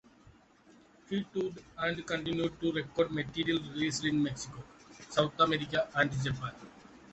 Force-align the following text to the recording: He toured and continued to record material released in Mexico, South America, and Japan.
He 1.11 1.25
toured 1.31 1.61
and 1.77 2.07
continued 2.07 2.59
to 2.59 2.71
record 2.71 3.11
material 3.11 3.59
released 3.59 4.03
in 4.03 4.23
Mexico, 4.23 4.63
South 5.11 5.39
America, 5.39 5.87
and 5.93 6.11
Japan. 6.23 6.53